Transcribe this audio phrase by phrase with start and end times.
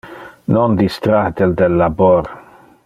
[0.55, 2.33] Non distrahe te del labor.